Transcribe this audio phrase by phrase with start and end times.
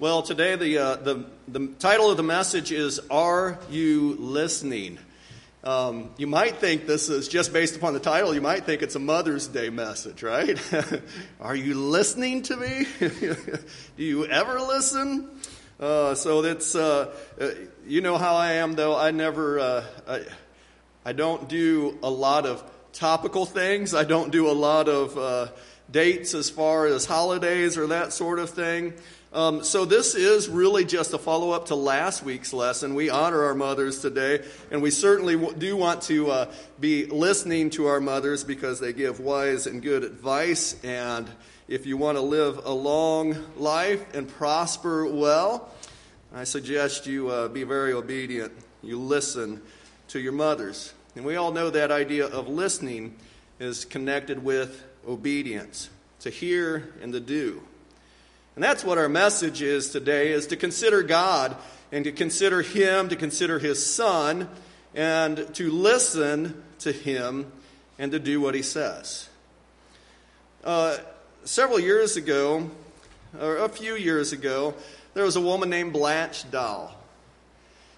[0.00, 4.98] Well, today the, uh, the, the title of the message is Are You Listening?
[5.62, 8.96] Um, you might think this is just based upon the title, you might think it's
[8.96, 10.58] a Mother's Day message, right?
[11.40, 12.86] Are you listening to me?
[13.96, 15.30] Do you ever listen?
[15.78, 17.50] Uh, so that's, uh, uh,
[17.86, 18.96] you know how I am though.
[18.96, 20.24] I never, uh, I,
[21.04, 23.94] I don't do a lot of topical things.
[23.94, 25.48] I don't do a lot of uh,
[25.90, 28.94] dates as far as holidays or that sort of thing.
[29.34, 32.94] Um, so this is really just a follow up to last week's lesson.
[32.94, 37.86] We honor our mothers today, and we certainly do want to uh, be listening to
[37.86, 40.76] our mothers because they give wise and good advice.
[40.84, 41.28] And
[41.66, 45.68] if you want to live a long life and prosper well,
[46.32, 48.52] I suggest you uh, be very obedient.
[48.82, 49.60] You listen
[50.08, 50.94] to your mothers.
[51.16, 53.16] And we all know that idea of listening
[53.60, 55.90] is connected with obedience
[56.20, 57.62] to hear and to do.
[58.54, 61.56] And that's what our message is today is to consider God
[61.90, 64.48] and to consider him, to consider his son
[64.94, 67.50] and to listen to him
[67.98, 69.28] and to do what he says.
[70.62, 70.96] Uh,
[71.44, 72.70] several years ago,
[73.40, 74.74] or a few years ago,
[75.14, 76.94] there was a woman named Blanche Doll.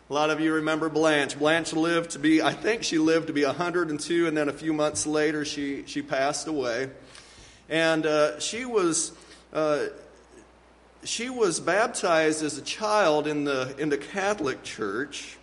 [0.09, 1.37] A lot of you remember Blanche.
[1.37, 4.73] Blanche lived to be, I think she lived to be 102, and then a few
[4.73, 6.91] months later she, she passed away.
[7.69, 9.13] And uh, she was
[9.53, 9.87] uh,
[11.07, 15.39] she was baptized as a child in the, in the Catholic Church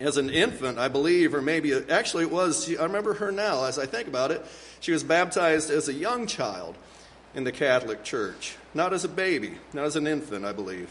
[0.00, 3.78] as an infant, I believe, or maybe actually it was, I remember her now as
[3.78, 4.44] I think about it.
[4.80, 6.76] She was baptized as a young child
[7.34, 10.90] in the Catholic Church, not as a baby, not as an infant, I believe.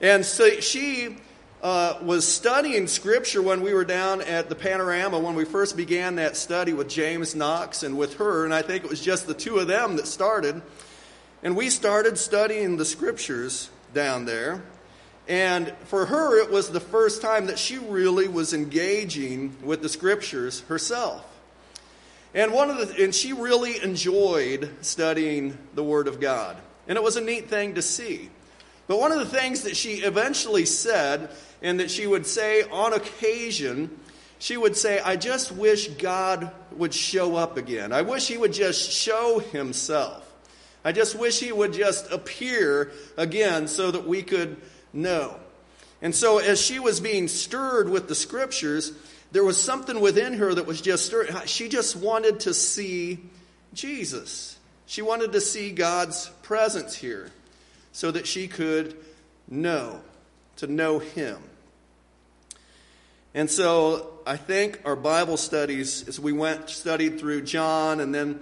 [0.00, 1.18] And so she
[1.62, 6.16] uh, was studying Scripture when we were down at the Panorama when we first began
[6.16, 9.34] that study with James Knox and with her, and I think it was just the
[9.34, 10.60] two of them that started.
[11.44, 14.62] And we started studying the scriptures down there.
[15.28, 19.88] And for her, it was the first time that she really was engaging with the
[19.88, 21.24] scriptures herself.
[22.34, 26.56] And one of the and she really enjoyed studying the Word of God.
[26.88, 28.30] And it was a neat thing to see.
[28.88, 31.30] But one of the things that she eventually said,
[31.62, 33.98] and that she would say on occasion,
[34.38, 37.92] she would say, I just wish God would show up again.
[37.92, 40.32] I wish He would just show Himself.
[40.84, 44.56] I just wish he would just appear again so that we could
[44.92, 45.36] know.
[46.00, 48.92] And so, as she was being stirred with the scriptures,
[49.30, 51.30] there was something within her that was just stirred.
[51.48, 53.20] She just wanted to see
[53.72, 54.58] Jesus.
[54.86, 57.30] She wanted to see God's presence here
[57.92, 58.96] so that she could
[59.48, 60.00] know,
[60.56, 61.38] to know Him.
[63.34, 68.40] And so I think our Bible studies, as we went, studied through John and then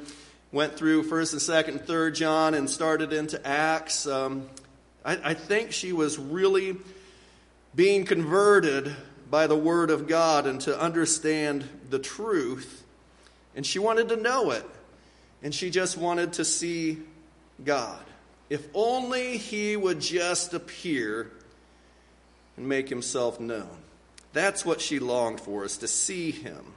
[0.53, 4.06] went through First and Second, and Third John, and started into Acts.
[4.06, 4.48] Um,
[5.04, 6.76] I, I think she was really
[7.75, 8.94] being converted
[9.31, 12.84] by the Word of God and to understand the truth,
[13.54, 14.66] and she wanted to know it,
[15.41, 16.98] and she just wanted to see
[17.65, 18.03] God.
[18.48, 21.31] If only He would just appear
[22.60, 23.71] and make Himself known.
[24.34, 26.75] That's what she longed for, is to see Him.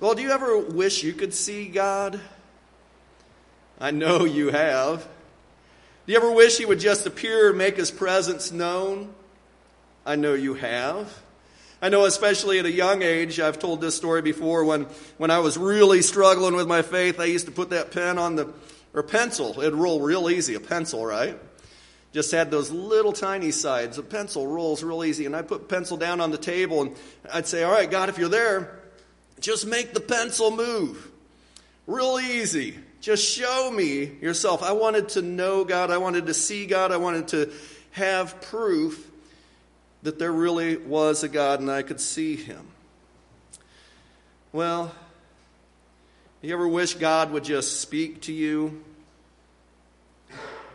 [0.00, 2.18] Well, do you ever wish you could see God?
[3.78, 5.06] I know you have.
[6.06, 9.12] Do you ever wish He would just appear and make His presence known?
[10.06, 11.14] I know you have.
[11.82, 14.64] I know, especially at a young age, I've told this story before.
[14.64, 14.84] When,
[15.18, 18.36] when I was really struggling with my faith, I used to put that pen on
[18.36, 18.52] the,
[18.94, 19.60] or pencil.
[19.60, 21.38] It'd roll real easy, a pencil, right?
[22.12, 23.98] Just had those little tiny sides.
[23.98, 25.26] A pencil rolls real easy.
[25.26, 26.96] And I put pencil down on the table and
[27.32, 28.80] I'd say, All right, God, if you're there,
[29.40, 31.10] just make the pencil move.
[31.86, 32.78] Real easy.
[33.00, 34.62] Just show me yourself.
[34.62, 35.90] I wanted to know God.
[35.90, 36.92] I wanted to see God.
[36.92, 37.52] I wanted to
[37.92, 39.10] have proof
[40.02, 42.66] that there really was a God and I could see him.
[44.52, 44.92] Well,
[46.40, 48.82] you ever wish God would just speak to you?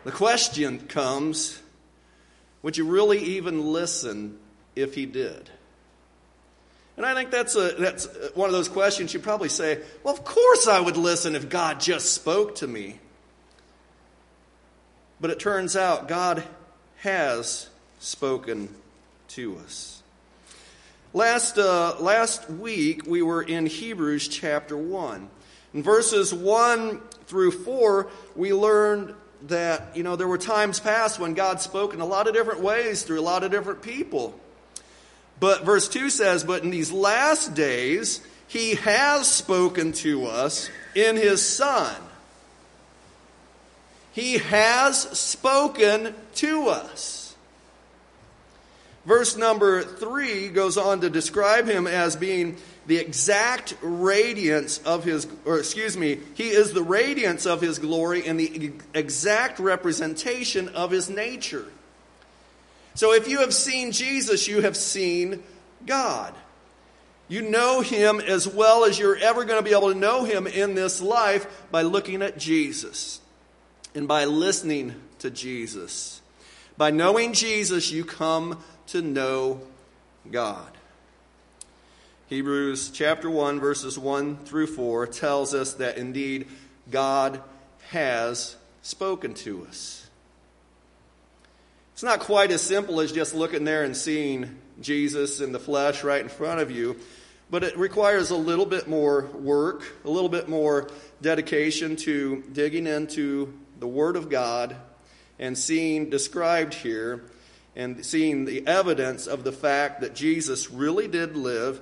[0.04, 1.60] The question comes
[2.62, 4.40] would you really even listen
[4.76, 5.50] if he did?
[6.96, 10.24] And I think that's, a, that's one of those questions you probably say, well, of
[10.24, 13.00] course I would listen if God just spoke to me.
[15.20, 16.44] But it turns out God
[16.98, 17.68] has
[18.00, 18.74] spoken
[19.30, 20.04] to us.
[21.14, 25.30] Last, uh, last week, we were in Hebrews chapter 1.
[25.74, 29.16] In verses 1 through 4, we learned
[29.48, 32.62] that, you know, there were times past when God spoke in a lot of different
[32.62, 34.40] ways through a lot of different people.
[35.40, 41.16] But verse 2 says, But in these last days, he has spoken to us in
[41.18, 41.96] his Son.
[44.14, 47.36] He has spoken to us.
[49.06, 52.56] Verse number three goes on to describe him as being
[52.86, 58.26] the exact radiance of his, or excuse me, he is the radiance of his glory
[58.26, 61.66] and the exact representation of his nature.
[62.96, 65.44] So if you have seen Jesus, you have seen
[65.86, 66.34] God.
[67.28, 70.46] You know him as well as you're ever going to be able to know him
[70.46, 73.22] in this life by looking at Jesus
[73.96, 76.22] and by listening to Jesus.
[76.78, 79.62] By knowing Jesus, you come to know
[80.30, 80.70] God.
[82.34, 86.48] Hebrews chapter 1, verses 1 through 4 tells us that indeed
[86.90, 87.40] God
[87.90, 90.10] has spoken to us.
[91.94, 96.04] It's not quite as simple as just looking there and seeing Jesus in the flesh
[96.04, 96.96] right in front of you,
[97.52, 100.90] but it requires a little bit more work, a little bit more
[101.22, 104.76] dedication to digging into the Word of God
[105.38, 107.26] and seeing described here
[107.76, 111.80] and seeing the evidence of the fact that Jesus really did live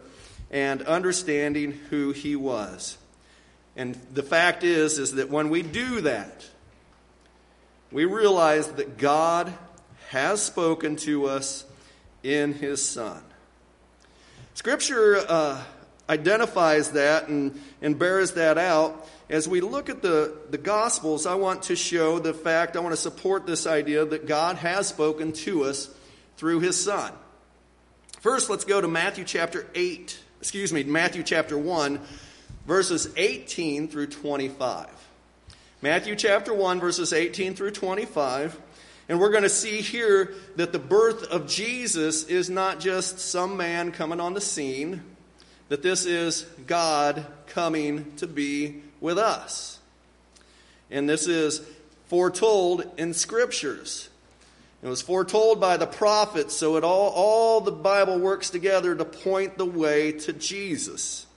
[0.51, 2.97] and understanding who he was.
[3.75, 6.45] And the fact is is that when we do that,
[7.91, 9.53] we realize that God
[10.09, 11.65] has spoken to us
[12.21, 13.21] in his son.
[14.53, 15.63] Scripture uh,
[16.09, 19.07] identifies that and, and bears that out.
[19.29, 22.91] As we look at the, the Gospels, I want to show the fact, I want
[22.93, 25.89] to support this idea that God has spoken to us
[26.35, 27.13] through his Son.
[28.19, 31.99] First, let's go to Matthew chapter 8, excuse me, Matthew chapter 1,
[32.65, 34.87] verses 18 through 25.
[35.83, 38.59] Matthew chapter 1, verses 18 through 25.
[39.07, 43.55] And we're going to see here that the birth of Jesus is not just some
[43.55, 45.03] man coming on the scene,
[45.69, 49.77] that this is God coming to be with us.
[50.89, 51.61] And this is
[52.07, 54.09] foretold in scriptures.
[54.83, 59.05] It was foretold by the prophets, so it all, all the Bible works together to
[59.05, 61.27] point the way to Jesus.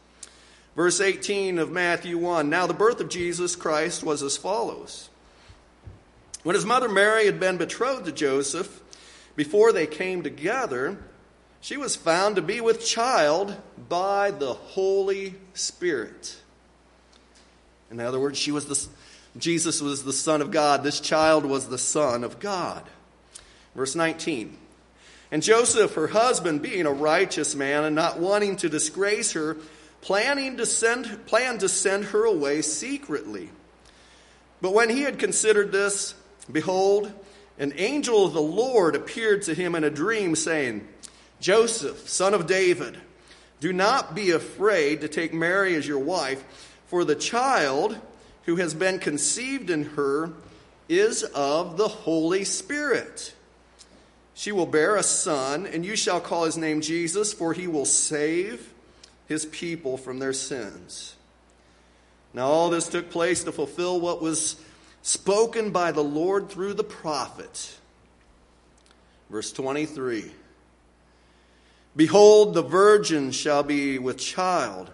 [0.74, 5.10] Verse 18 of Matthew 1 Now the birth of Jesus Christ was as follows.
[6.42, 8.82] When his mother Mary had been betrothed to Joseph,
[9.36, 10.98] before they came together,
[11.60, 13.56] she was found to be with child
[13.88, 16.36] by the Holy Spirit.
[17.90, 18.88] In other words, she was the,
[19.38, 20.82] Jesus was the Son of God.
[20.82, 22.84] This child was the Son of God.
[23.74, 24.56] Verse 19.
[25.30, 29.56] And Joseph, her husband, being a righteous man and not wanting to disgrace her,
[30.00, 33.50] planning to send, planned to send her away secretly.
[34.60, 36.14] But when he had considered this,
[36.50, 37.12] Behold,
[37.58, 40.86] an angel of the Lord appeared to him in a dream, saying,
[41.40, 42.98] Joseph, son of David,
[43.60, 46.44] do not be afraid to take Mary as your wife,
[46.86, 47.98] for the child
[48.44, 50.32] who has been conceived in her
[50.88, 53.34] is of the Holy Spirit.
[54.34, 57.84] She will bear a son, and you shall call his name Jesus, for he will
[57.84, 58.72] save
[59.28, 61.14] his people from their sins.
[62.32, 64.56] Now, all this took place to fulfill what was
[65.02, 67.78] spoken by the Lord through the prophet.
[69.30, 70.32] Verse 23
[71.96, 74.90] Behold, the virgin shall be with child,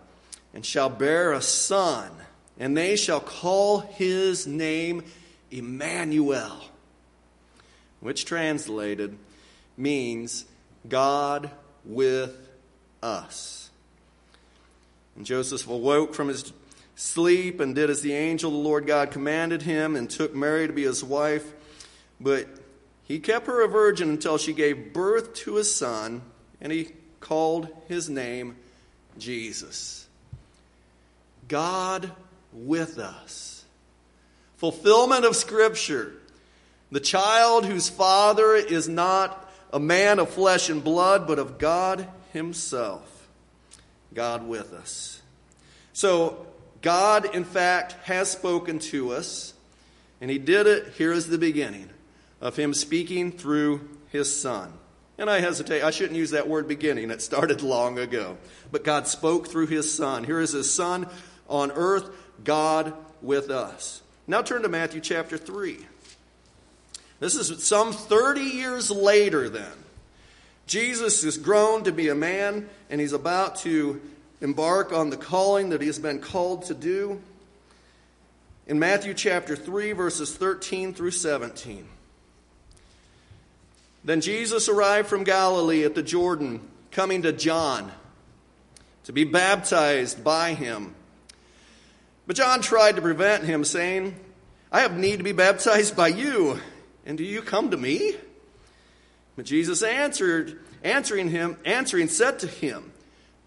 [0.52, 2.10] and shall bear a son,
[2.58, 5.02] and they shall call his name
[5.50, 6.60] Emmanuel,
[8.00, 9.16] which translated
[9.80, 10.44] means
[10.88, 11.50] God
[11.84, 12.48] with
[13.02, 13.70] us.
[15.16, 16.52] And Joseph awoke from his
[16.94, 20.72] sleep and did as the angel the Lord God commanded him and took Mary to
[20.72, 21.52] be his wife.
[22.20, 22.46] But
[23.04, 26.22] he kept her a virgin until she gave birth to a son,
[26.60, 28.56] and he called his name
[29.18, 30.06] Jesus.
[31.48, 32.12] God
[32.52, 33.64] with us.
[34.58, 36.12] Fulfillment of Scripture.
[36.92, 42.06] The child whose father is not a man of flesh and blood, but of God
[42.32, 43.28] Himself.
[44.12, 45.22] God with us.
[45.92, 46.46] So,
[46.82, 49.54] God, in fact, has spoken to us,
[50.20, 50.94] and He did it.
[50.96, 51.88] Here is the beginning
[52.40, 54.72] of Him speaking through His Son.
[55.18, 57.10] And I hesitate, I shouldn't use that word beginning.
[57.10, 58.38] It started long ago.
[58.72, 60.24] But God spoke through His Son.
[60.24, 61.06] Here is His Son
[61.48, 62.08] on earth,
[62.42, 64.02] God with us.
[64.26, 65.78] Now turn to Matthew chapter 3.
[67.20, 69.72] This is some 30 years later, then.
[70.66, 74.00] Jesus is grown to be a man, and he's about to
[74.40, 77.20] embark on the calling that he has been called to do.
[78.66, 81.86] In Matthew chapter 3, verses 13 through 17.
[84.02, 86.60] Then Jesus arrived from Galilee at the Jordan,
[86.90, 87.92] coming to John
[89.04, 90.94] to be baptized by him.
[92.26, 94.14] But John tried to prevent him, saying,
[94.70, 96.60] I have need to be baptized by you,
[97.06, 98.14] and do you come to me?
[99.36, 102.92] But Jesus answered, answering him, answering said to him,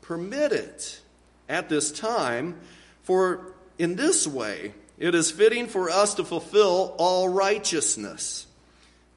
[0.01, 1.00] Permit it
[1.48, 2.60] at this time,
[3.03, 8.48] for in this way it is fitting for us to fulfill all righteousness.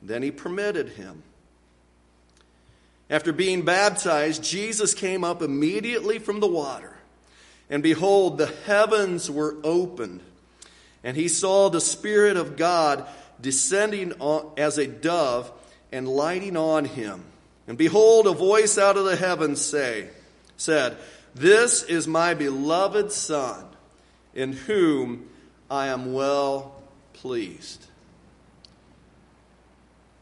[0.03, 1.23] Then he permitted him.
[3.09, 6.97] After being baptized, Jesus came up immediately from the water.
[7.71, 10.21] And behold, the heavens were opened,
[11.03, 13.07] and he saw the Spirit of God
[13.41, 14.13] descending
[14.57, 15.53] as a dove
[15.93, 17.25] and lighting on him.
[17.67, 20.09] And behold, a voice out of the heavens say,
[20.57, 20.97] said,
[21.35, 23.65] This is my beloved Son,
[24.35, 25.29] in whom
[25.71, 27.87] I am well pleased.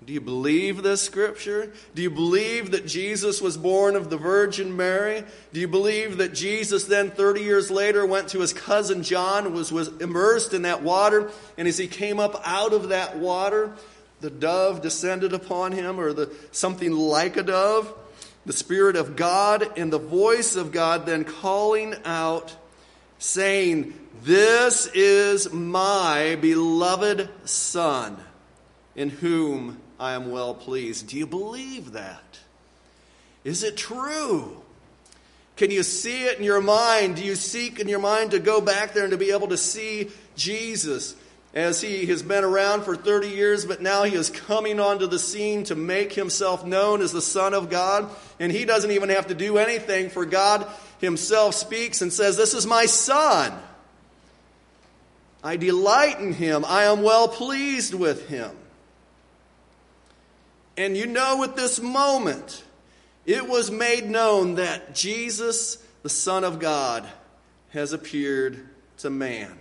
[0.04, 1.72] Do you believe this scripture?
[1.94, 5.24] Do you believe that Jesus was born of the Virgin Mary?
[5.54, 9.72] Do you believe that Jesus then, 30 years later, went to his cousin John, was,
[9.72, 13.72] was immersed in that water, and as he came up out of that water,
[14.20, 17.92] the dove descended upon him, or the, something like a dove?
[18.44, 22.54] The Spirit of God and the voice of God then calling out,
[23.18, 28.18] saying, This is my beloved Son,
[28.94, 31.08] in whom I am well pleased.
[31.08, 32.38] Do you believe that?
[33.44, 34.62] Is it true?
[35.56, 37.16] Can you see it in your mind?
[37.16, 39.56] Do you seek in your mind to go back there and to be able to
[39.56, 41.14] see Jesus
[41.52, 45.20] as he has been around for 30 years, but now he is coming onto the
[45.20, 48.10] scene to make himself known as the Son of God?
[48.40, 50.66] And he doesn't even have to do anything, for God
[51.00, 53.52] himself speaks and says, This is my Son.
[55.44, 56.64] I delight in him.
[56.64, 58.50] I am well pleased with him.
[60.76, 62.64] And you know, at this moment,
[63.26, 67.08] it was made known that Jesus, the Son of God,
[67.70, 68.66] has appeared
[68.98, 69.56] to man.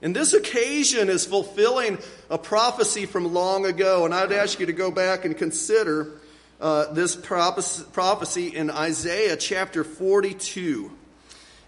[0.00, 1.98] And this occasion is fulfilling
[2.30, 4.04] a prophecy from long ago.
[4.04, 6.12] And I'd ask you to go back and consider
[6.60, 10.90] uh, this prophecy in Isaiah chapter 42.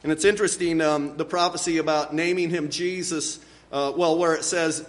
[0.02, 3.40] And it's interesting, um, the prophecy about naming him Jesus
[3.72, 4.84] uh, well, where it says,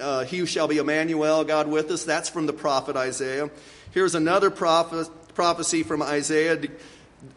[0.00, 3.50] uh, He shall be Emmanuel, God with us, that's from the prophet Isaiah.
[3.90, 6.60] Here's another prophecy from Isaiah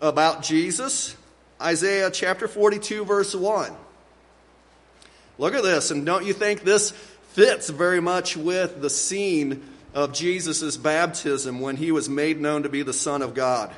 [0.02, 1.16] about Jesus.
[1.62, 3.72] Isaiah chapter 42, verse 1.
[5.38, 6.92] Look at this, and don't you think this
[7.32, 9.64] fits very much with the scene
[9.94, 13.74] of Jesus' baptism when he was made known to be the Son of God?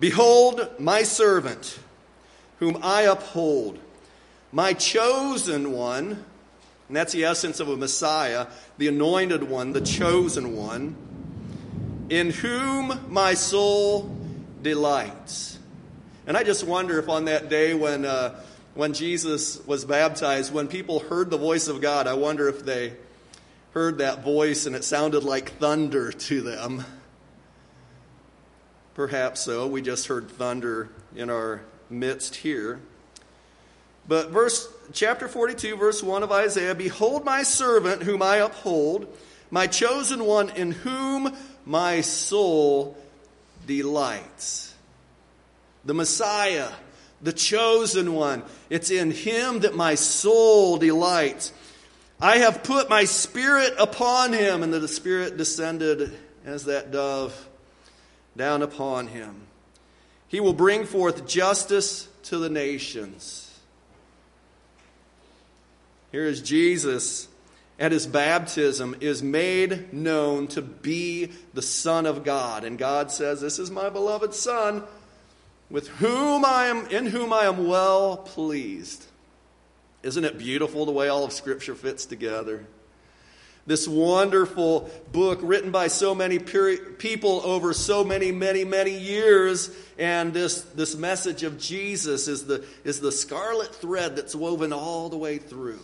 [0.00, 1.78] Behold, my servant,
[2.58, 3.78] whom I uphold
[4.52, 6.24] my chosen one,
[6.88, 10.94] and that's the essence of a Messiah, the anointed one, the chosen one,
[12.10, 14.14] in whom my soul
[14.60, 15.58] delights.
[16.26, 18.40] And I just wonder if on that day when, uh,
[18.74, 22.92] when Jesus was baptized, when people heard the voice of God, I wonder if they
[23.72, 26.84] heard that voice and it sounded like thunder to them.
[28.94, 29.66] Perhaps so.
[29.66, 32.80] We just heard thunder in our midst here.
[34.06, 39.06] But verse chapter 42 verse 1 of Isaiah, behold my servant whom I uphold,
[39.50, 42.96] my chosen one in whom my soul
[43.66, 44.74] delights.
[45.84, 46.70] The Messiah,
[47.20, 51.52] the chosen one, it's in him that my soul delights.
[52.20, 57.48] I have put my spirit upon him, and the spirit descended as that dove
[58.36, 59.46] down upon him.
[60.28, 63.41] He will bring forth justice to the nations.
[66.12, 67.28] Here is Jesus
[67.78, 72.64] at his baptism is made known to be the Son of God.
[72.64, 74.84] And God says, This is my beloved Son,
[75.70, 79.06] with whom I am in whom I am well pleased.
[80.02, 82.66] Isn't it beautiful the way all of Scripture fits together?
[83.64, 89.74] This wonderful book written by so many people over so many, many, many years.
[89.98, 95.08] And this, this message of Jesus is the, is the scarlet thread that's woven all
[95.08, 95.78] the way through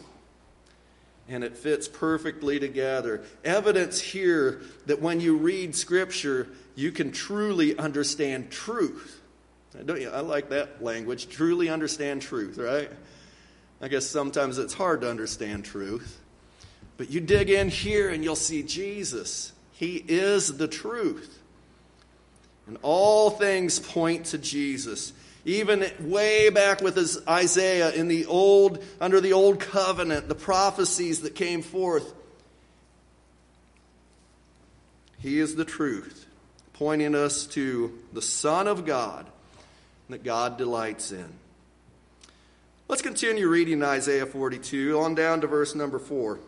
[1.29, 3.23] and it fits perfectly together.
[3.45, 9.21] Evidence here that when you read Scripture, you can truly understand truth.
[9.85, 10.11] Don't you?
[10.11, 11.29] I like that language.
[11.29, 12.91] Truly understand truth, right?
[13.81, 16.19] I guess sometimes it's hard to understand truth.
[16.97, 19.53] But you dig in here and you'll see Jesus.
[19.73, 21.39] He is the truth.
[22.67, 25.13] And all things point to Jesus
[25.45, 31.23] even way back with his Isaiah in the old, under the old covenant, the prophecies
[31.23, 32.15] that came forth.
[35.21, 36.27] He is the truth,
[36.75, 39.27] pointing us to the Son of God
[40.09, 41.29] that God delights in.
[42.89, 46.39] Let's continue reading Isaiah 42 on down to verse number 4.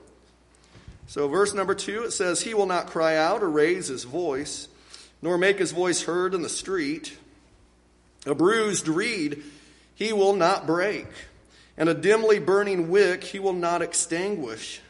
[1.07, 4.69] So, verse number 2, it says, He will not cry out or raise his voice,
[5.21, 7.19] nor make his voice heard in the street.
[8.27, 9.43] A bruised reed
[9.95, 11.07] he will not break,
[11.77, 14.81] and a dimly burning wick he will not extinguish.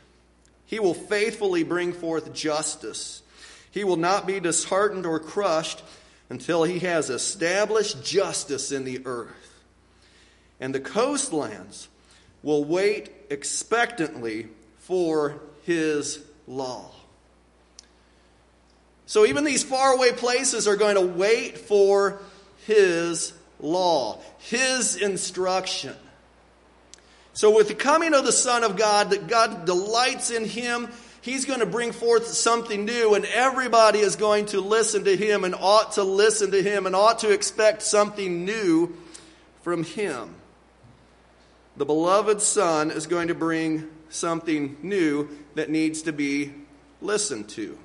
[0.67, 3.23] He will faithfully bring forth justice.
[3.71, 5.83] He will not be disheartened or crushed
[6.29, 9.41] until he has established justice in the earth
[10.61, 11.89] and the coastlands
[12.43, 16.91] will wait expectantly for his law.
[19.07, 22.21] So even these faraway places are going to wait for
[22.67, 25.95] his law, his instruction.
[27.33, 30.89] So, with the coming of the Son of God, that God delights in him,
[31.23, 35.45] he's going to bring forth something new, and everybody is going to listen to him
[35.45, 38.97] and ought to listen to him and ought to expect something new
[39.63, 40.35] from him
[41.81, 46.53] the beloved Son is going to bring something new that needs to be
[47.01, 47.79] listened to.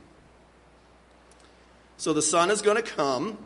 [1.95, 3.37] So the Son is going to come,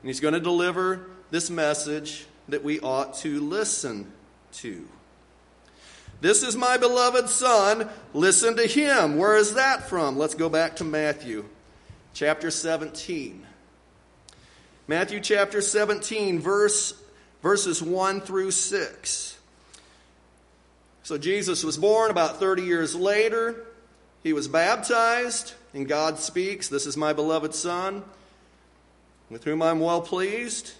[0.00, 4.10] and He's going to deliver this message that we ought to listen
[4.52, 4.86] to.
[6.20, 9.16] This is my beloved Son, listen to Him.
[9.18, 10.18] Where is that from?
[10.18, 11.44] Let's go back to Matthew
[12.12, 13.46] chapter 17.
[14.88, 16.94] Matthew chapter 17, verse,
[17.42, 19.38] verses 1 through 6.
[21.02, 23.66] So Jesus was born about 30 years later.
[24.22, 28.02] He was baptized, and God speaks, This is my beloved Son,
[29.30, 30.72] with whom I'm well pleased.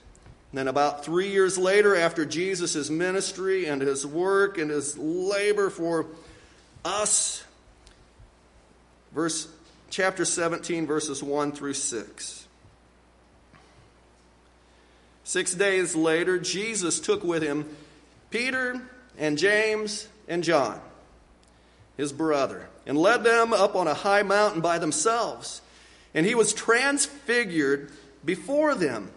[0.50, 5.68] And then, about three years later, after Jesus' ministry and his work and his labor
[5.68, 6.06] for
[6.84, 7.44] us,
[9.12, 9.48] verse
[9.90, 12.46] chapter 17, verses 1 through 6.
[15.24, 17.68] Six days later, Jesus took with him
[18.30, 18.80] Peter
[19.18, 20.80] and James and John,
[21.98, 25.60] his brother, and led them up on a high mountain by themselves.
[26.14, 27.92] And he was transfigured
[28.28, 29.10] before them,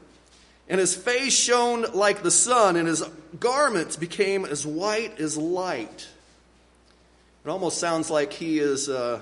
[0.69, 3.03] and his face shone like the sun, and his
[3.39, 6.07] garments became as white as light.
[7.45, 9.21] It almost sounds like he is uh,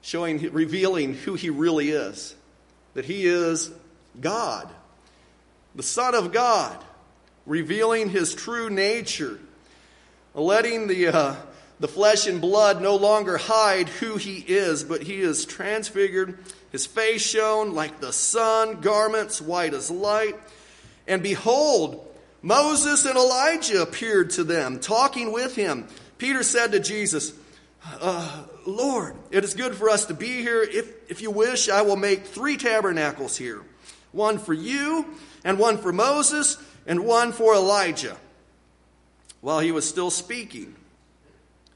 [0.00, 2.34] showing, revealing who he really is
[2.94, 3.70] that he is
[4.20, 4.68] God,
[5.74, 6.76] the Son of God,
[7.46, 9.38] revealing his true nature
[10.34, 11.36] letting the, uh,
[11.80, 16.38] the flesh and blood no longer hide who he is, but he is transfigured,
[16.72, 20.34] his face shone like the sun, garments white as light.
[21.06, 22.08] And behold,
[22.40, 25.86] Moses and Elijah appeared to them, talking with him.
[26.18, 27.34] Peter said to Jesus,
[28.00, 30.62] uh, Lord, it is good for us to be here.
[30.62, 33.62] If, if you wish, I will make three tabernacles here
[34.12, 35.06] one for you,
[35.42, 38.16] and one for Moses, and one for Elijah
[39.40, 40.74] while he was still speaking.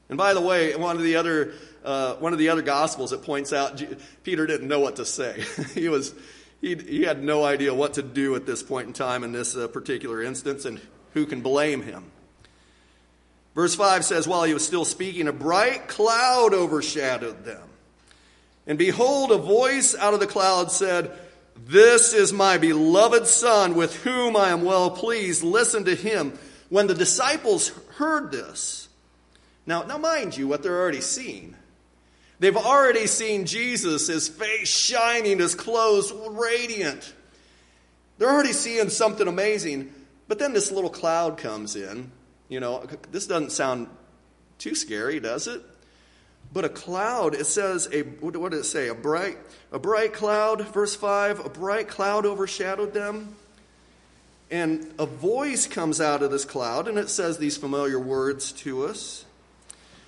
[0.09, 3.23] And by the way, one of the other uh, one of the other gospels it
[3.23, 3.81] points out
[4.23, 5.43] Peter didn't know what to say.
[5.73, 6.13] he was
[6.61, 9.55] he, he had no idea what to do at this point in time in this
[9.55, 10.81] uh, particular instance, and
[11.13, 12.11] who can blame him?
[13.53, 17.67] Verse 5 says, While he was still speaking, a bright cloud overshadowed them.
[18.65, 21.11] And behold, a voice out of the cloud said,
[21.55, 25.43] This is my beloved Son, with whom I am well pleased.
[25.43, 26.37] Listen to him.
[26.69, 28.89] When the disciples heard this,
[29.65, 31.55] now, now mind you, what they're already seeing.
[32.39, 37.13] They've already seen Jesus, his face shining, his clothes radiant.
[38.17, 39.93] They're already seeing something amazing.
[40.27, 42.11] But then this little cloud comes in.
[42.49, 43.87] You know, this doesn't sound
[44.57, 45.61] too scary, does it?
[46.53, 48.87] But a cloud, it says, a, what did it say?
[48.87, 49.37] A bright,
[49.71, 53.35] a bright cloud, verse 5, a bright cloud overshadowed them.
[54.49, 58.85] And a voice comes out of this cloud, and it says these familiar words to
[58.85, 59.25] us.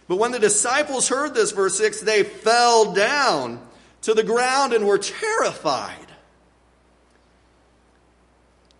[0.10, 3.62] But when the disciples heard this, verse 6, they fell down
[4.02, 6.08] to the ground and were terrified.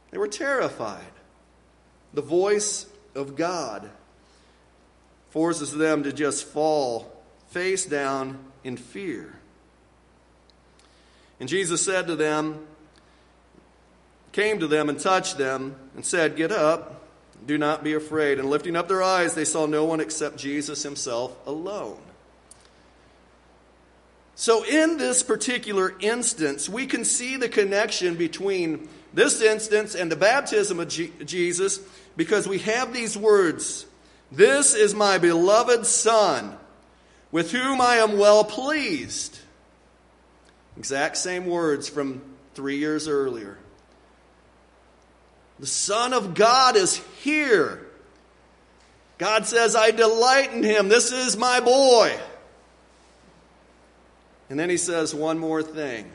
[0.10, 1.04] They were terrified.
[2.16, 3.88] The voice of God
[5.30, 9.36] forces them to just fall face down in fear.
[11.40, 12.66] And Jesus said to them,
[14.32, 16.99] came to them and touched them and said, Get up,
[17.50, 18.38] do not be afraid.
[18.38, 21.98] And lifting up their eyes, they saw no one except Jesus himself alone.
[24.36, 30.16] So, in this particular instance, we can see the connection between this instance and the
[30.16, 31.80] baptism of G- Jesus
[32.16, 33.88] because we have these words
[34.32, 36.56] This is my beloved Son,
[37.32, 39.40] with whom I am well pleased.
[40.78, 42.22] Exact same words from
[42.54, 43.58] three years earlier.
[45.60, 47.86] The Son of God is here.
[49.18, 50.88] God says, I delight in him.
[50.88, 52.18] This is my boy.
[54.50, 56.10] And then he says one more thing.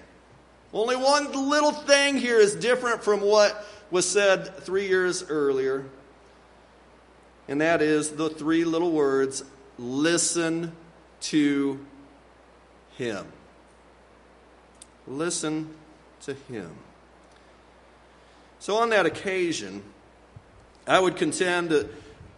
[0.73, 5.85] Only one little thing here is different from what was said three years earlier.
[7.47, 9.45] And that is the three little words
[9.79, 10.73] listen
[11.21, 11.79] to
[12.97, 13.27] him.
[15.07, 15.75] Listen
[16.23, 16.71] to him.
[18.65, 19.83] So, on that occasion,
[20.87, 21.87] I would contend that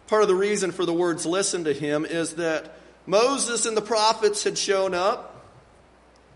[0.07, 3.81] part of the reason for the words listen to him is that Moses and the
[3.81, 5.45] prophets had shown up.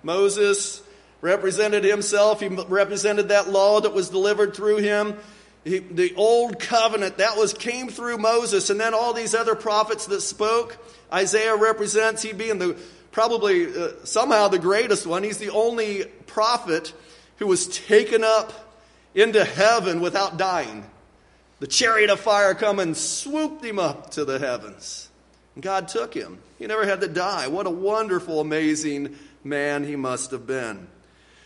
[0.02, 0.82] Moses
[1.20, 5.18] represented himself, he represented that law that was delivered through him.
[5.66, 10.06] He, the old covenant that was came through Moses, and then all these other prophets
[10.06, 10.78] that spoke.
[11.12, 12.78] Isaiah represents he being the
[13.12, 15.22] probably uh, somehow the greatest one.
[15.22, 16.94] He's the only prophet
[17.40, 18.71] who was taken up
[19.14, 20.86] into heaven without dying.
[21.60, 25.10] The chariot of fire come and swooped him up to the heavens.
[25.56, 26.40] And God took him.
[26.58, 27.48] He never had to die.
[27.48, 30.88] What a wonderful, amazing man he must have been.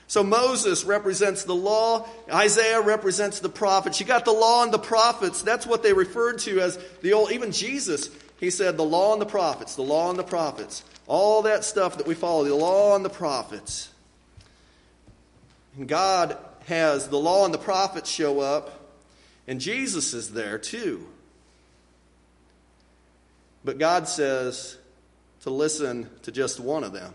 [0.07, 3.99] So Moses represents the law, Isaiah represents the prophets.
[3.99, 5.41] You got the law and the prophets.
[5.41, 9.21] That's what they referred to as the old even Jesus, he said the law and
[9.21, 10.83] the prophets, the law and the prophets.
[11.07, 13.89] All that stuff that we follow, the law and the prophets.
[15.75, 18.79] And God has the law and the prophets show up,
[19.47, 21.07] and Jesus is there too.
[23.63, 24.77] But God says
[25.41, 27.13] to listen to just one of them.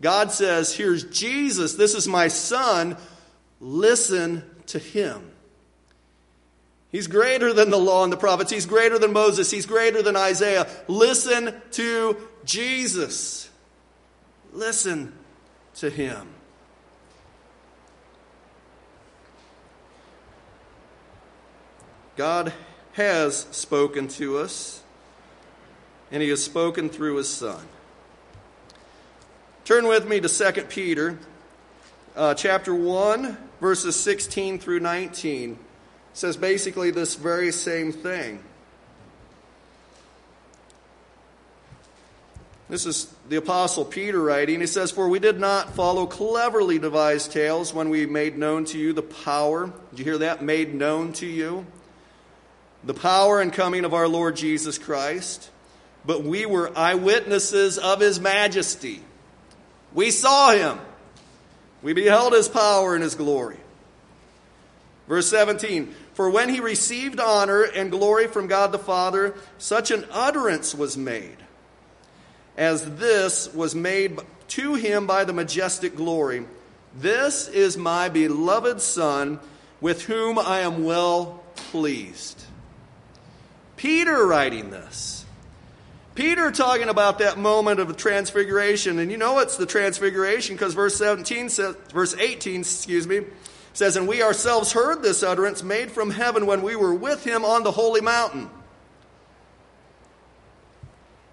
[0.00, 1.74] God says, Here's Jesus.
[1.74, 2.96] This is my son.
[3.60, 5.30] Listen to him.
[6.92, 8.50] He's greater than the law and the prophets.
[8.50, 9.50] He's greater than Moses.
[9.50, 10.68] He's greater than Isaiah.
[10.88, 13.50] Listen to Jesus.
[14.52, 15.12] Listen
[15.76, 16.35] to him.
[22.16, 22.52] God
[22.94, 24.82] has spoken to us,
[26.10, 27.60] and he has spoken through his son.
[29.66, 31.18] Turn with me to 2 Peter
[32.16, 35.52] uh, chapter 1, verses 16 through 19.
[35.52, 35.58] It
[36.14, 38.42] says basically this very same thing.
[42.68, 44.60] This is the Apostle Peter writing.
[44.60, 48.78] He says, For we did not follow cleverly devised tales when we made known to
[48.78, 49.72] you the power.
[49.90, 50.42] Did you hear that?
[50.42, 51.66] Made known to you.
[52.86, 55.50] The power and coming of our Lord Jesus Christ.
[56.06, 59.02] But we were eyewitnesses of his majesty.
[59.92, 60.78] We saw him.
[61.82, 63.58] We beheld his power and his glory.
[65.08, 70.06] Verse 17 For when he received honor and glory from God the Father, such an
[70.10, 71.36] utterance was made,
[72.56, 74.18] as this was made
[74.48, 76.46] to him by the majestic glory.
[76.96, 79.40] This is my beloved Son,
[79.80, 82.45] with whom I am well pleased.
[83.86, 85.24] Peter writing this.
[86.16, 90.74] Peter talking about that moment of the transfiguration, and you know it's the transfiguration because
[90.74, 93.20] verse 17 says, verse 18, excuse me,
[93.74, 97.44] says, And we ourselves heard this utterance made from heaven when we were with him
[97.44, 98.50] on the holy mountain.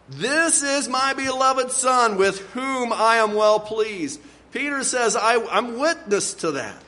[0.10, 4.22] This is my beloved Son with whom I am well pleased.
[4.52, 6.83] Peter says, I, am witness to that.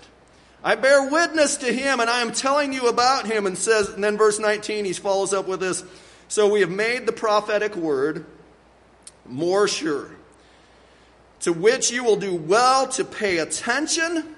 [0.66, 3.46] I bear witness to him, and I am telling you about him.
[3.46, 5.84] And says, and then verse 19, he follows up with this.
[6.28, 8.26] So we have made the prophetic word
[9.28, 10.10] more sure,
[11.42, 14.36] to which you will do well to pay attention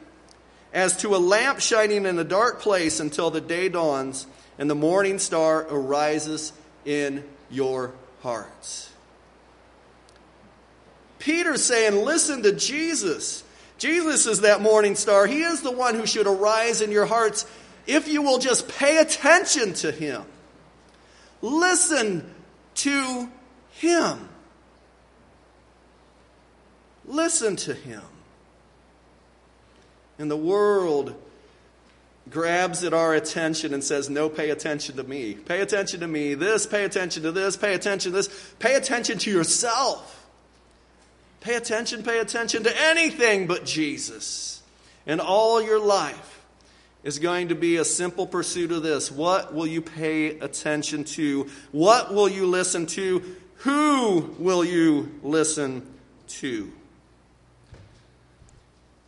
[0.73, 4.27] as to a lamp shining in a dark place until the day dawns
[4.59, 6.51] and the morning star arises
[6.83, 8.91] in your hearts.
[11.19, 13.45] Peter's saying, Listen to Jesus.
[13.77, 15.27] Jesus is that morning star.
[15.27, 17.45] He is the one who should arise in your hearts
[17.85, 20.23] if you will just pay attention to him.
[21.41, 22.33] Listen
[22.75, 23.29] to
[23.71, 24.29] him.
[27.05, 28.01] Listen to him.
[30.19, 31.15] And the world
[32.29, 35.35] grabs at our attention and says, No, pay attention to me.
[35.35, 36.33] Pay attention to me.
[36.33, 38.27] This, pay attention to this, pay attention to this.
[38.59, 40.26] Pay attention to yourself.
[41.41, 44.61] Pay attention, pay attention to anything but Jesus.
[45.05, 46.43] And all your life
[47.03, 49.11] is going to be a simple pursuit of this.
[49.11, 51.47] What will you pay attention to?
[51.71, 53.35] What will you listen to?
[53.59, 55.87] Who will you listen
[56.27, 56.71] to?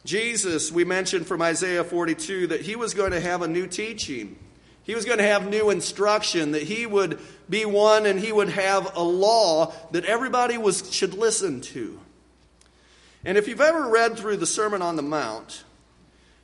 [0.05, 4.37] Jesus, we mentioned from Isaiah 42 that he was going to have a new teaching.
[4.83, 8.49] He was going to have new instruction, that he would be one and he would
[8.49, 11.99] have a law that everybody was, should listen to.
[13.25, 15.63] And if you've ever read through the Sermon on the Mount,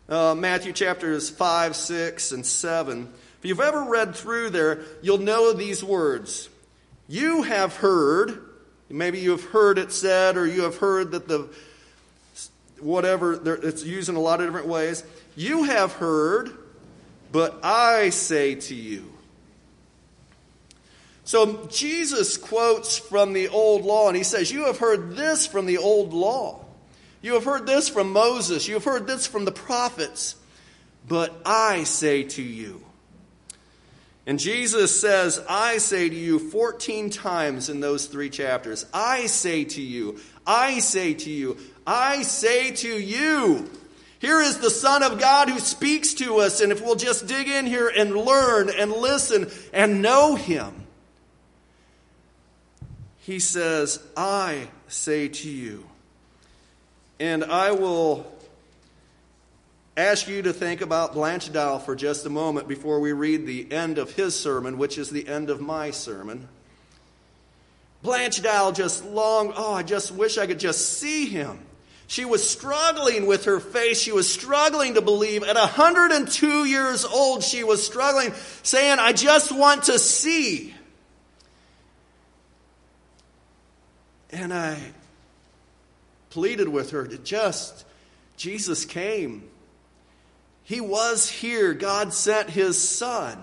[0.10, 3.12] uh, Matthew chapters 5, 6, and 7.
[3.40, 6.50] If you've ever read through there, you'll know these words.
[7.08, 8.40] You have heard,
[8.90, 11.50] maybe you have heard it said, or you have heard that the
[12.80, 15.04] whatever, it's used in a lot of different ways.
[15.36, 16.52] You have heard,
[17.32, 19.12] but I say to you.
[21.24, 25.66] So Jesus quotes from the old law, and he says, You have heard this from
[25.66, 26.65] the old law.
[27.26, 28.68] You have heard this from Moses.
[28.68, 30.36] You have heard this from the prophets.
[31.08, 32.86] But I say to you.
[34.28, 38.86] And Jesus says, I say to you 14 times in those three chapters.
[38.94, 40.20] I say to you.
[40.46, 41.58] I say to you.
[41.88, 43.72] I say to you.
[44.20, 46.62] Here is the Son of God who speaks to us.
[46.62, 50.86] And if we'll just dig in here and learn and listen and know him,
[53.18, 55.88] he says, I say to you.
[57.20, 58.32] And I will
[59.96, 63.72] ask you to think about Blanche Dow for just a moment before we read the
[63.72, 66.50] end of his sermon, which is the end of my sermon.
[68.04, 71.60] Blanche Dow just long, oh, I just wish I could just see him.
[72.08, 73.98] She was struggling with her faith.
[73.98, 75.42] She was struggling to believe.
[75.44, 80.76] At 102 years old, she was struggling, saying, I just want to see.
[84.30, 84.78] And I
[86.36, 87.86] pleaded with her to just,
[88.36, 89.42] Jesus came.
[90.64, 91.74] He was here.
[91.74, 93.38] God sent his son.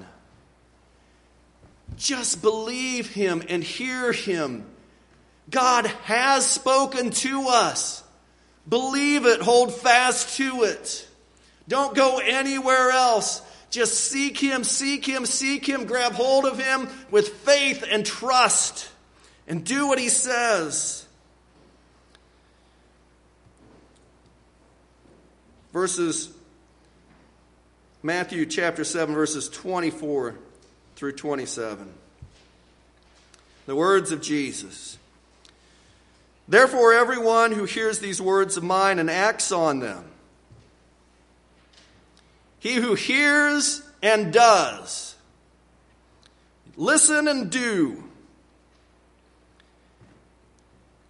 [1.96, 4.66] Just believe him and hear him.
[5.48, 8.04] God has spoken to us.
[8.68, 11.08] Believe it, hold fast to it.
[11.66, 13.40] Don't go anywhere else.
[13.70, 18.90] Just seek him, seek him, seek him, grab hold of him with faith and trust,
[19.48, 21.06] and do what he says.
[25.72, 26.30] Verses
[28.02, 30.36] Matthew chapter 7 verses 24
[30.96, 31.92] through 27.
[33.66, 34.98] The words of Jesus.
[36.48, 40.04] Therefore everyone who hears these words of mine and acts on them
[42.62, 45.16] he who hears and does
[46.76, 48.04] listen and do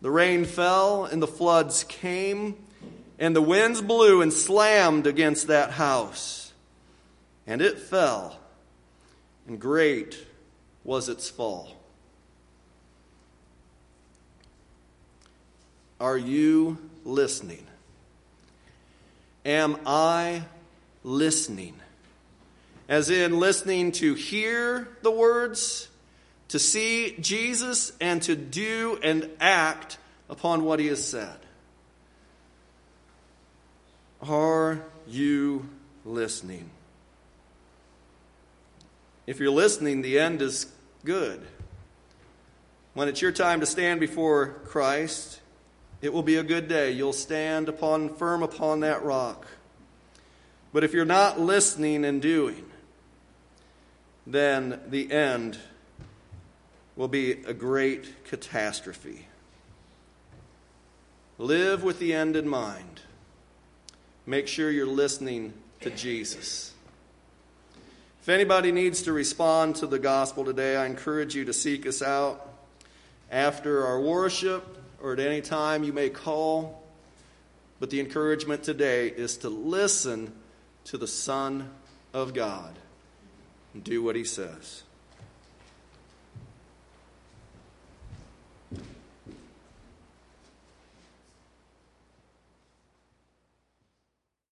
[0.00, 2.56] The rain fell and the floods came,
[3.18, 6.52] and the winds blew and slammed against that house.
[7.46, 8.38] And it fell,
[9.46, 10.26] and great
[10.84, 11.76] was its fall.
[16.00, 17.66] Are you listening?
[19.44, 20.44] Am I
[21.04, 21.74] listening?
[22.88, 25.89] As in listening to hear the words
[26.50, 31.36] to see Jesus and to do and act upon what he has said.
[34.20, 35.68] Are you
[36.04, 36.68] listening?
[39.28, 40.66] If you're listening, the end is
[41.04, 41.40] good.
[42.94, 45.40] When it's your time to stand before Christ,
[46.02, 46.90] it will be a good day.
[46.90, 49.46] You'll stand upon firm upon that rock.
[50.72, 52.64] But if you're not listening and doing,
[54.26, 55.60] then the end
[57.00, 59.26] will be a great catastrophe.
[61.38, 63.00] Live with the end in mind.
[64.26, 66.74] Make sure you're listening to Jesus.
[68.20, 72.02] If anybody needs to respond to the gospel today, I encourage you to seek us
[72.02, 72.46] out
[73.30, 76.86] after our worship or at any time you may call.
[77.78, 80.34] But the encouragement today is to listen
[80.84, 81.70] to the Son
[82.12, 82.74] of God
[83.72, 84.82] and do what he says.